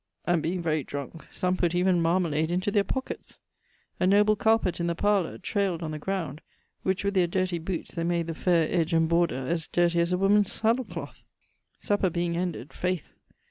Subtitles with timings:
[0.25, 3.37] And being very drunke, some putt even marmalade into their pocketts.
[3.99, 6.41] A noble carpet in the parlour trayled on the ground,
[6.81, 10.11] which with their dirty bootes they made the faire edge and bordure as dirty as
[10.11, 11.23] a woman's saddlecloth.
[11.77, 13.13] Supper being ended, faith!